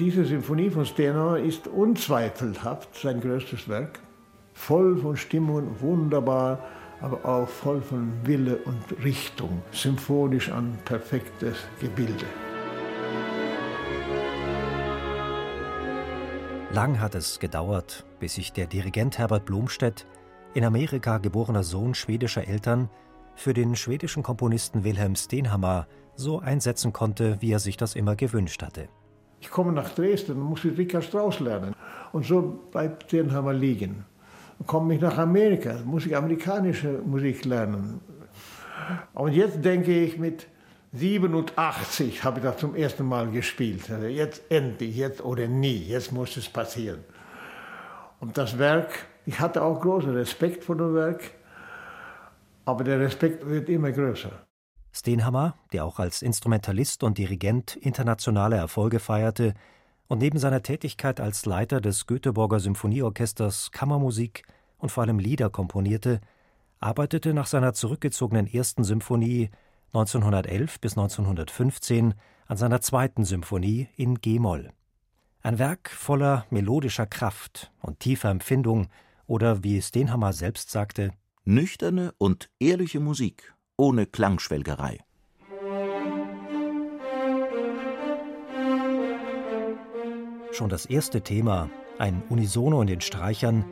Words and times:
Diese 0.00 0.24
Symphonie 0.24 0.70
von 0.70 0.86
Stenor 0.86 1.36
ist 1.36 1.68
unzweifelhaft 1.68 2.98
sein 2.98 3.20
größtes 3.20 3.68
Werk. 3.68 3.98
Voll 4.54 4.96
von 4.96 5.14
Stimmung, 5.14 5.78
wunderbar, 5.78 6.58
aber 7.02 7.22
auch 7.26 7.46
voll 7.46 7.82
von 7.82 8.10
Wille 8.24 8.56
und 8.64 9.04
Richtung. 9.04 9.60
Symphonisch 9.72 10.50
ein 10.50 10.78
perfektes 10.86 11.58
Gebilde. 11.82 12.24
Lang 16.72 16.98
hat 16.98 17.14
es 17.14 17.38
gedauert, 17.38 18.06
bis 18.20 18.36
sich 18.36 18.54
der 18.54 18.68
Dirigent 18.68 19.18
Herbert 19.18 19.44
Blomstedt, 19.44 20.06
in 20.54 20.64
Amerika 20.64 21.18
geborener 21.18 21.62
Sohn 21.62 21.94
schwedischer 21.94 22.48
Eltern, 22.48 22.88
für 23.34 23.52
den 23.52 23.76
schwedischen 23.76 24.22
Komponisten 24.22 24.82
Wilhelm 24.82 25.14
Stenhammar 25.14 25.86
so 26.14 26.38
einsetzen 26.38 26.94
konnte, 26.94 27.36
wie 27.40 27.52
er 27.52 27.60
sich 27.60 27.76
das 27.76 27.94
immer 27.94 28.16
gewünscht 28.16 28.62
hatte. 28.62 28.88
Ich 29.40 29.50
komme 29.50 29.72
nach 29.72 29.90
Dresden 29.90 30.32
und 30.32 30.40
muss 30.40 30.64
Richard 30.64 31.04
Strauss 31.04 31.40
lernen. 31.40 31.74
Und 32.12 32.26
so 32.26 32.40
bleibt 32.70 33.04
Stenhammer 33.04 33.52
liegen. 33.52 34.04
Dann 34.58 34.66
komme 34.66 34.94
ich 34.94 35.00
nach 35.00 35.16
Amerika, 35.18 35.80
muss 35.84 36.06
ich 36.06 36.16
amerikanische 36.16 37.00
Musik 37.04 37.44
lernen. 37.44 38.00
Und 39.14 39.32
jetzt 39.32 39.64
denke 39.64 40.04
ich, 40.04 40.18
mit 40.18 40.46
87 40.92 42.24
habe 42.24 42.38
ich 42.38 42.44
das 42.44 42.58
zum 42.58 42.74
ersten 42.74 43.06
Mal 43.06 43.30
gespielt. 43.30 43.90
Also 43.90 44.06
jetzt 44.06 44.42
endlich, 44.50 44.96
jetzt 44.96 45.24
oder 45.24 45.46
nie, 45.46 45.76
jetzt 45.76 46.12
muss 46.12 46.36
es 46.36 46.48
passieren. 46.48 47.04
Und 48.18 48.36
das 48.36 48.58
Werk, 48.58 49.06
ich 49.24 49.40
hatte 49.40 49.62
auch 49.62 49.80
großen 49.80 50.10
Respekt 50.10 50.64
vor 50.64 50.76
dem 50.76 50.94
Werk, 50.94 51.22
aber 52.64 52.84
der 52.84 53.00
Respekt 53.00 53.48
wird 53.48 53.68
immer 53.68 53.92
größer. 53.92 54.32
Stenhammer, 54.92 55.54
der 55.72 55.84
auch 55.84 55.98
als 55.98 56.22
Instrumentalist 56.22 57.02
und 57.02 57.18
Dirigent 57.18 57.76
internationale 57.76 58.56
Erfolge 58.56 58.98
feierte 58.98 59.54
und 60.08 60.18
neben 60.18 60.38
seiner 60.38 60.62
Tätigkeit 60.62 61.20
als 61.20 61.46
Leiter 61.46 61.80
des 61.80 62.06
Göteborger 62.06 62.58
Symphonieorchesters 62.58 63.70
Kammermusik 63.70 64.44
und 64.78 64.90
vor 64.90 65.04
allem 65.04 65.18
Lieder 65.18 65.50
komponierte, 65.50 66.20
arbeitete 66.80 67.32
nach 67.34 67.46
seiner 67.46 67.74
zurückgezogenen 67.74 68.46
ersten 68.46 68.82
Symphonie 68.82 69.50
1911 69.92 70.80
bis 70.80 70.92
1915 70.98 72.14
an 72.46 72.56
seiner 72.56 72.80
zweiten 72.80 73.24
Symphonie 73.24 73.88
in 73.96 74.16
G-Moll. 74.20 74.72
Ein 75.42 75.58
Werk 75.58 75.90
voller 75.90 76.46
melodischer 76.50 77.06
Kraft 77.06 77.70
und 77.80 78.00
tiefer 78.00 78.30
Empfindung 78.30 78.88
oder, 79.26 79.62
wie 79.62 79.80
Stenhammer 79.80 80.32
selbst 80.32 80.70
sagte, 80.70 81.12
nüchterne 81.44 82.12
und 82.18 82.50
ehrliche 82.58 83.00
Musik 83.00 83.54
ohne 83.80 84.04
Klangschwelgerei. 84.04 84.98
Schon 90.52 90.68
das 90.68 90.84
erste 90.84 91.22
Thema, 91.22 91.70
ein 91.98 92.22
Unisono 92.28 92.82
in 92.82 92.88
den 92.88 93.00
Streichern, 93.00 93.64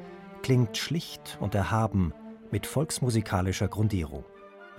klingt 0.42 0.78
schlicht 0.78 1.36
und 1.40 1.54
erhaben 1.54 2.14
mit 2.50 2.66
volksmusikalischer 2.66 3.68
Grundierung. 3.68 4.24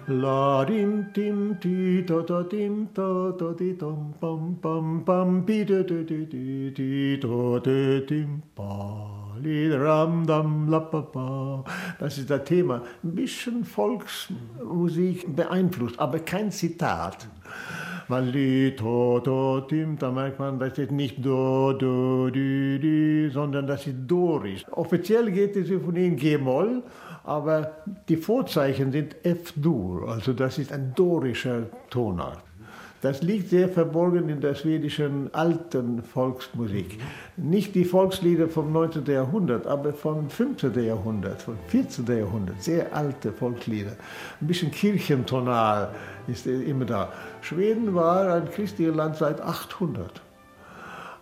La 0.07 0.65
dim 0.65 1.05
dim 1.13 1.57
di 1.61 2.01
da 2.01 2.21
da 2.21 2.41
dim 2.43 2.87
da 2.95 3.31
da 3.37 3.53
di 3.53 3.73
dam 3.73 4.13
bam 4.19 4.57
bam 4.61 5.03
bam 5.03 5.45
bi 5.45 5.63
da 5.63 5.83
da 5.83 6.01
di 6.03 6.25
di 6.25 6.71
di 6.71 7.17
da 7.17 7.59
da 7.59 7.99
dim 8.07 8.41
ba 8.55 8.73
li 9.43 9.69
ram 9.69 10.25
dam 10.25 10.69
la 10.71 10.79
pa 10.79 11.01
pa. 11.01 11.63
Das 11.99 12.17
ist 12.17 12.29
das 12.29 12.43
Thema. 12.45 12.81
Ein 13.03 13.15
bisschen 13.15 13.63
Volksmusik 13.65 15.35
beeinflusst, 15.35 15.99
aber 15.99 16.19
kein 16.19 16.49
Zitat. 16.51 17.27
Weil 18.07 18.31
die 18.31 18.75
to, 18.75 19.19
to, 19.19 19.61
dim, 19.61 19.95
da 19.99 20.09
merkt 20.09 20.39
man, 20.39 20.57
das 20.57 20.75
ist 20.79 20.91
nicht 20.91 21.23
do, 21.23 21.73
do, 21.73 22.31
di, 22.31 22.79
di, 22.79 23.29
sondern 23.31 23.67
das 23.67 23.85
ist 23.85 23.97
dorisch. 24.07 24.65
Offiziell 24.71 25.31
geht 25.31 25.55
die 25.55 25.61
Symphonie 25.61 26.07
in 26.07 26.15
G-Moll 26.15 26.81
aber 27.29 27.71
die 28.09 28.17
Vorzeichen 28.17 28.91
sind 28.91 29.15
F-Dur, 29.23 30.09
also 30.09 30.33
das 30.33 30.57
ist 30.57 30.73
ein 30.73 30.93
dorischer 30.95 31.67
Tonart. 31.91 32.43
Das 33.01 33.21
liegt 33.21 33.49
sehr 33.49 33.69
verborgen 33.69 34.27
in 34.29 34.41
der 34.41 34.55
schwedischen 34.55 35.33
alten 35.33 36.01
Volksmusik. 36.01 36.99
Nicht 37.37 37.75
die 37.75 37.85
Volkslieder 37.85 38.49
vom 38.49 38.73
19. 38.73 39.05
Jahrhundert, 39.05 39.67
aber 39.67 39.93
vom 39.93 40.29
15. 40.29 40.83
Jahrhundert, 40.83 41.41
vom 41.43 41.57
14. 41.67 42.05
Jahrhundert. 42.07 42.61
Sehr 42.61 42.93
alte 42.93 43.31
Volkslieder. 43.31 43.95
Ein 44.41 44.47
bisschen 44.47 44.71
kirchentonal 44.71 45.91
ist 46.27 46.47
immer 46.47 46.85
da. 46.85 47.13
Schweden 47.41 47.93
war 47.93 48.33
ein 48.33 48.49
christliches 48.49 48.95
Land 48.95 49.15
seit 49.17 49.39
800. 49.39 50.19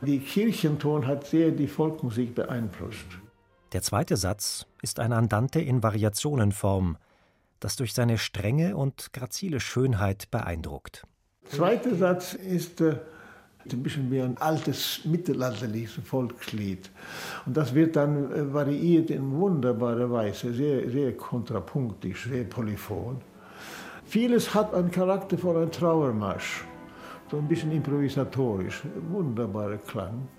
Die 0.01 0.19
Kirchenton 0.19 1.05
hat 1.05 1.27
sehr 1.27 1.51
die 1.51 1.67
Volksmusik 1.67 2.33
beeinflusst. 2.33 3.26
Der 3.73 3.81
zweite 3.81 4.15
Satz 4.15 4.65
ist 4.81 4.99
ein 5.01 5.11
Andante 5.11 5.59
in 5.59 5.83
Variationenform, 5.83 6.95
das 7.59 7.75
durch 7.75 7.93
seine 7.93 8.17
Strenge 8.17 8.77
und 8.77 9.11
grazile 9.11 9.59
Schönheit 9.59 10.31
beeindruckt. 10.31 11.05
Der 11.43 11.51
zweite 11.51 11.95
Satz 11.95 12.33
ist 12.33 12.79
äh, 12.79 12.95
ein 13.69 13.83
bisschen 13.83 14.09
wie 14.09 14.21
ein 14.21 14.37
altes 14.37 15.01
mittelalterliches 15.03 15.99
Volkslied. 16.05 16.89
Und 17.45 17.57
das 17.57 17.75
wird 17.75 17.97
dann 17.97 18.31
äh, 18.31 18.53
variiert 18.53 19.09
in 19.09 19.33
wunderbarer 19.33 20.09
Weise, 20.09 20.53
sehr, 20.53 20.89
sehr 20.89 21.17
kontrapunktisch, 21.17 22.29
sehr 22.29 22.45
polyphon. 22.45 23.17
Vieles 24.05 24.53
hat 24.53 24.73
einen 24.73 24.91
Charakter 24.91 25.37
von 25.37 25.57
einem 25.57 25.71
Trauermarsch, 25.71 26.63
so 27.29 27.37
ein 27.37 27.49
bisschen 27.49 27.73
improvisatorisch, 27.73 28.83
wunderbarer 29.09 29.77
Klang. 29.79 30.29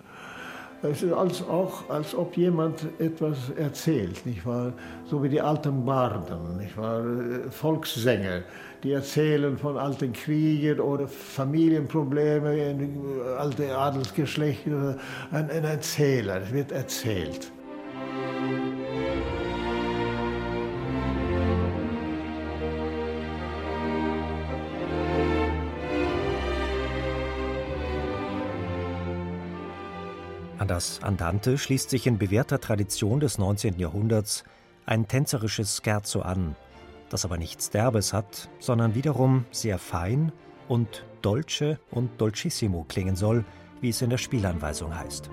Es 0.80 1.02
ist 1.02 1.12
als 1.12 1.42
auch, 1.42 1.90
als 1.90 2.14
ob 2.14 2.36
jemand 2.36 2.86
etwas 3.00 3.50
erzählt, 3.56 4.24
nicht 4.24 4.46
wahr? 4.46 4.72
So 5.06 5.20
wie 5.20 5.28
die 5.28 5.40
alten 5.40 5.84
Barden, 5.84 6.56
nicht 6.56 6.76
wahr? 6.76 7.02
Volkssänger, 7.50 8.42
die 8.84 8.92
erzählen 8.92 9.58
von 9.58 9.76
alten 9.76 10.12
Kriegen 10.12 10.78
oder 10.78 11.08
Familienproblemen, 11.08 12.96
alte 13.36 13.76
Adelsgeschlechter. 13.76 14.96
Ein, 15.32 15.50
ein 15.50 15.64
Erzähler, 15.64 16.42
es 16.42 16.52
wird 16.52 16.70
erzählt. 16.70 17.50
An 30.58 30.66
das 30.66 31.00
Andante 31.04 31.56
schließt 31.56 31.88
sich 31.88 32.08
in 32.08 32.18
bewährter 32.18 32.60
Tradition 32.60 33.20
des 33.20 33.38
19. 33.38 33.78
Jahrhunderts 33.78 34.42
ein 34.86 35.06
tänzerisches 35.06 35.80
Scherzo 35.84 36.20
an, 36.22 36.56
das 37.10 37.24
aber 37.24 37.36
nichts 37.36 37.70
Derbes 37.70 38.12
hat, 38.12 38.48
sondern 38.58 38.96
wiederum 38.96 39.44
sehr 39.52 39.78
fein 39.78 40.32
und 40.66 41.04
dolce 41.22 41.78
und 41.92 42.20
dolcissimo 42.20 42.84
klingen 42.88 43.14
soll, 43.14 43.44
wie 43.80 43.90
es 43.90 44.02
in 44.02 44.10
der 44.10 44.18
Spielanweisung 44.18 44.98
heißt. 44.98 45.30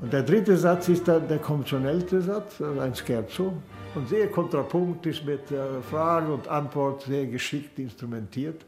Und 0.00 0.12
der 0.12 0.24
dritte 0.24 0.56
Satz 0.56 0.88
ist 0.88 1.06
dann 1.06 1.28
der 1.28 1.38
konventionellste 1.38 2.22
Satz, 2.22 2.60
ein 2.60 2.94
Scherzo. 2.94 3.52
Und 3.94 4.08
sehr 4.08 4.30
kontrapunktisch 4.30 5.24
mit 5.24 5.50
äh, 5.50 5.80
Frage 5.80 6.32
und 6.34 6.48
Antwort, 6.48 7.02
sehr 7.02 7.26
geschickt 7.26 7.78
instrumentiert. 7.78 8.66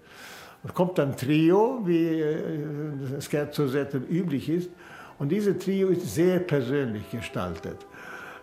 Kommt 0.75 0.99
ein 1.01 1.17
Trio, 1.17 1.81
wie 1.85 2.21
äh, 2.21 3.21
Scherzo-Sätzen 3.21 4.07
üblich 4.09 4.49
ist. 4.49 4.71
Und 5.19 5.31
dieses 5.31 5.59
Trio 5.59 5.89
ist 5.89 6.15
sehr 6.15 6.39
persönlich 6.39 7.11
gestaltet. 7.11 7.87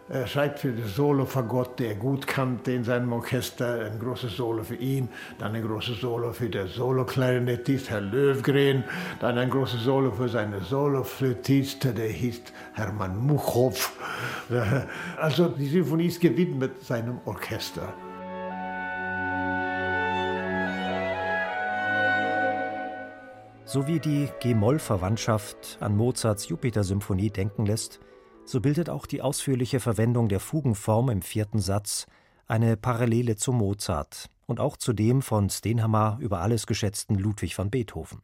Er 0.08 0.28
schreibt 0.28 0.60
für 0.60 0.72
das 0.72 0.96
Solo-Fagott, 0.96 1.80
der 1.80 1.90
er 1.90 1.96
gut 1.96 2.28
kannte 2.28 2.72
in 2.74 2.84
seinem 2.84 3.12
Orchester, 3.12 3.86
ein 3.86 4.00
großes 4.00 4.38
Solo 4.38 4.64
für 4.64 4.76
ihn, 4.76 5.10
dann 5.40 5.56
ein 5.56 5.64
großes 5.64 6.00
Solo 6.00 6.32
für 6.32 6.48
den 6.48 6.68
Solo-Klarinettist, 6.68 7.90
Herr 7.90 8.02
Löwgren, 8.02 8.84
dann 9.20 9.40
ein 9.40 9.50
großes 9.50 9.82
Solo 9.82 10.12
für 10.12 10.30
seinen 10.30 10.62
Solo-Flötist, 10.62 11.86
der 11.86 12.08
hieß 12.08 12.42
Hermann 12.74 13.18
Muchow. 13.18 13.94
Also 15.18 15.48
die 15.48 15.70
Symphonie 15.70 16.06
ist 16.06 16.22
gewidmet 16.22 16.84
seinem 16.84 17.18
Orchester. 17.26 17.92
So 23.76 23.88
wie 23.88 24.00
die 24.00 24.30
G-Moll-Verwandtschaft 24.40 25.80
an 25.82 25.98
Mozarts 25.98 26.48
Jupiter-Symphonie 26.48 27.30
denken 27.30 27.66
lässt, 27.66 28.00
so 28.46 28.62
bildet 28.62 28.90
auch 28.90 29.06
die 29.06 29.22
ausführliche 29.22 29.82
Verwendung 29.82 30.30
der 30.30 30.40
Fugenform 30.40 31.10
im 31.10 31.22
vierten 31.22 31.60
Satz 31.60 32.06
eine 32.48 32.78
Parallele 32.78 33.36
zu 33.36 33.52
Mozart 33.52 34.30
und 34.46 34.62
auch 34.62 34.78
zu 34.78 34.94
dem 34.94 35.22
von 35.22 35.50
Stenhammer 35.50 36.18
über 36.22 36.40
alles 36.40 36.68
geschätzten 36.68 37.16
Ludwig 37.18 37.58
van 37.58 37.70
Beethoven. 37.70 38.22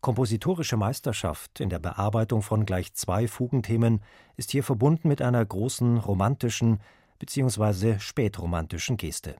Kompositorische 0.00 0.78
Meisterschaft 0.78 1.60
in 1.60 1.68
der 1.68 1.78
Bearbeitung 1.78 2.40
von 2.40 2.64
gleich 2.64 2.94
zwei 2.94 3.28
Fugenthemen 3.28 4.00
ist 4.38 4.50
hier 4.50 4.64
verbunden 4.64 5.08
mit 5.08 5.20
einer 5.20 5.44
großen 5.44 5.98
romantischen 5.98 6.80
bzw. 7.18 7.98
spätromantischen 7.98 8.96
Geste. 8.96 9.36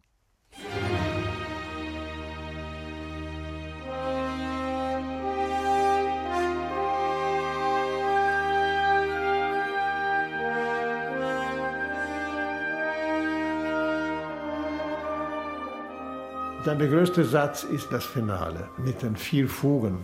Der 16.66 16.88
größte 16.88 17.25
Satz 17.25 17.64
ist 17.64 17.93
das 17.93 18.06
Finale 18.06 18.69
mit 18.78 19.02
den 19.02 19.16
vier 19.16 19.49
Fugen. 19.49 19.99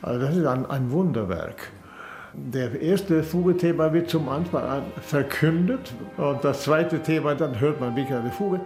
Also 0.00 0.20
das 0.20 0.36
ist 0.36 0.46
ein, 0.46 0.64
ein 0.66 0.90
Wunderwerk. 0.92 1.72
Der 2.34 2.80
erste 2.80 3.22
Fugenthema 3.22 3.92
wird 3.92 4.08
zum 4.08 4.28
Anfang 4.28 4.62
an 4.64 4.82
verkündet 5.02 5.92
und 6.16 6.42
das 6.44 6.62
zweite 6.62 7.02
Thema, 7.02 7.34
dann 7.34 7.58
hört 7.60 7.80
man 7.80 7.96
wirklich 7.96 8.16
eine 8.16 8.30
Fuge 8.30 8.60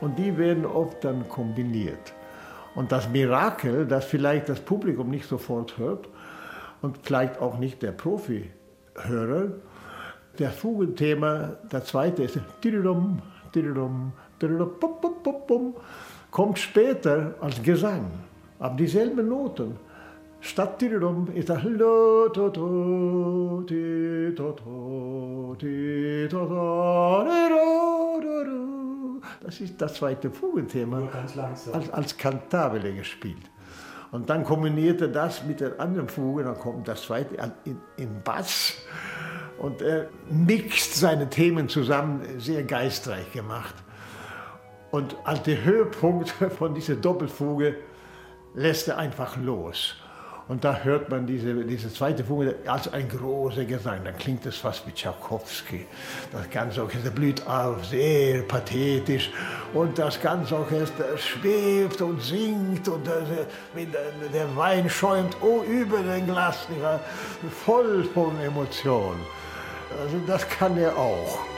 und 0.00 0.18
die 0.18 0.36
werden 0.36 0.66
oft 0.66 1.04
dann 1.04 1.28
kombiniert. 1.28 2.12
Und 2.74 2.92
das 2.92 3.08
Mirakel, 3.08 3.86
das 3.86 4.04
vielleicht 4.04 4.48
das 4.48 4.60
Publikum 4.60 5.08
nicht 5.08 5.26
sofort 5.26 5.78
hört 5.78 6.08
und 6.82 6.98
vielleicht 7.02 7.40
auch 7.40 7.58
nicht 7.58 7.80
der 7.80 7.92
Profi-Hörer, 7.92 9.52
der 10.38 10.50
Fugenthema, 10.50 11.56
der 11.72 11.84
zweite 11.84 12.24
ist 12.24 12.38
tiridum, 12.60 13.22
tiridum, 13.52 14.12
tiridum, 14.38 14.70
pum, 14.78 15.00
pum, 15.00 15.22
pum, 15.22 15.46
pum 15.46 15.74
kommt 16.30 16.58
später 16.58 17.34
als 17.40 17.62
Gesang, 17.62 18.10
aber 18.58 18.76
dieselben 18.76 19.28
Noten. 19.28 19.76
Statt 20.40 20.78
Tiridum 20.78 21.28
ist 21.34 21.48
das 21.48 21.62
lo 21.64 22.28
to 22.28 22.50
to 22.50 23.64
ti 23.66 24.32
to 24.36 24.52
to 24.52 25.56
ti 25.58 26.28
to 26.28 26.46
to 26.46 27.96
Das 29.42 29.60
ist 29.60 29.80
das 29.80 29.94
zweite 29.94 30.30
Fugenthema 30.30 31.08
als, 31.72 31.92
als 31.92 32.16
Kantabile 32.16 32.94
gespielt. 32.94 33.50
Und 34.10 34.28
dann 34.28 34.44
kombinierte 34.44 35.08
das 35.08 35.44
mit 35.44 35.60
der 35.60 35.78
anderen 35.80 36.08
Fuge, 36.08 36.44
dann 36.44 36.58
kommt 36.58 36.88
das 36.88 37.02
zweite 37.02 37.36
in, 37.64 37.78
in 37.96 38.22
Bass. 38.22 38.74
Und 39.58 39.82
er 39.82 40.08
mixt 40.30 40.94
seine 40.94 41.30
Themen 41.30 41.68
zusammen, 41.68 42.22
sehr 42.38 42.62
geistreich 42.62 43.32
gemacht. 43.32 43.74
Und 44.96 45.14
als 45.24 45.42
der 45.42 45.62
Höhepunkt 45.62 46.30
von 46.58 46.72
dieser 46.72 46.94
Doppelfuge 46.94 47.76
lässt 48.54 48.88
er 48.88 48.96
einfach 48.96 49.36
los. 49.36 49.94
Und 50.48 50.64
da 50.64 50.78
hört 50.78 51.10
man 51.10 51.26
diese, 51.26 51.54
diese 51.66 51.92
zweite 51.92 52.24
Fuge 52.24 52.54
als 52.66 52.90
ein 52.90 53.06
großer 53.06 53.66
Gesang. 53.66 54.04
Dann 54.04 54.16
klingt 54.16 54.46
es 54.46 54.56
fast 54.56 54.86
wie 54.86 54.92
Tchaikovsky. 54.92 55.84
Das 56.32 56.48
ganze 56.48 56.80
Orchester 56.82 57.10
blüht 57.10 57.46
auf, 57.46 57.84
sehr 57.84 58.40
pathetisch. 58.44 59.30
Und 59.74 59.98
das 59.98 60.18
ganze 60.18 60.56
Orchester 60.56 61.18
schwebt 61.18 62.00
und 62.00 62.22
singt 62.22 62.88
und 62.88 63.06
der 63.06 64.56
Wein 64.56 64.88
schäumt 64.88 65.36
oh, 65.42 65.62
über 65.62 65.98
den 65.98 66.24
Glas, 66.24 66.66
voll 67.66 68.04
von 68.14 68.40
Emotionen. 68.40 69.20
Also 70.02 70.16
das 70.26 70.48
kann 70.48 70.78
er 70.78 70.96
auch. 70.96 71.55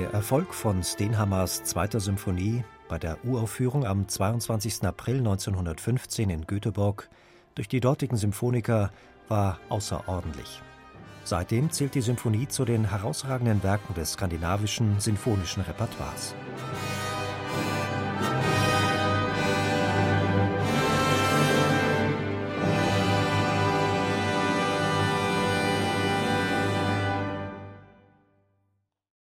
Der 0.00 0.14
Erfolg 0.14 0.54
von 0.54 0.82
Stenhammers 0.82 1.62
zweiter 1.64 2.00
Symphonie 2.00 2.64
bei 2.88 2.98
der 2.98 3.22
Uraufführung 3.22 3.84
am 3.84 4.08
22. 4.08 4.82
April 4.84 5.18
1915 5.18 6.30
in 6.30 6.46
Göteborg 6.46 7.10
durch 7.54 7.68
die 7.68 7.80
dortigen 7.80 8.16
Symphoniker 8.16 8.92
war 9.28 9.58
außerordentlich. 9.68 10.62
Seitdem 11.24 11.70
zählt 11.70 11.94
die 11.94 12.00
Symphonie 12.00 12.48
zu 12.48 12.64
den 12.64 12.88
herausragenden 12.88 13.62
Werken 13.62 13.92
des 13.92 14.12
skandinavischen 14.12 14.98
sinfonischen 15.00 15.64
Repertoires. 15.64 16.34